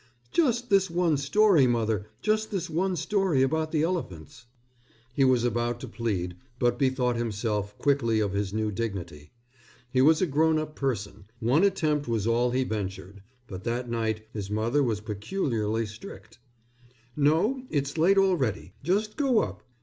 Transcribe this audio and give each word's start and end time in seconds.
"Just 0.31 0.71
this 0.71 0.89
one 0.89 1.15
story, 1.15 1.67
mother, 1.67 2.07
just 2.23 2.49
this 2.49 2.71
one 2.71 2.95
story 2.95 3.43
about 3.43 3.71
the 3.71 3.83
elephants." 3.83 4.47
He 5.13 5.23
was 5.23 5.43
about 5.43 5.79
to 5.81 5.87
plead, 5.87 6.37
but 6.57 6.79
bethought 6.79 7.17
himself 7.17 7.77
quickly 7.77 8.19
of 8.19 8.33
his 8.33 8.51
new 8.51 8.71
dignity. 8.71 9.29
He 9.91 10.01
was 10.01 10.19
a 10.19 10.25
grown 10.25 10.57
up 10.57 10.73
person. 10.75 11.25
One 11.39 11.63
attempt 11.63 12.07
was 12.07 12.25
all 12.25 12.49
he 12.49 12.63
ventured. 12.63 13.21
But 13.47 13.63
that 13.65 13.91
night 13.91 14.25
his 14.33 14.49
mother 14.49 14.81
was 14.81 15.01
peculiarly 15.01 15.85
strict. 15.85 16.39
"No, 17.15 17.61
it's 17.69 17.95
late 17.95 18.17
already. 18.17 18.73
Just 18.81 19.15
go 19.17 19.41
up. 19.41 19.61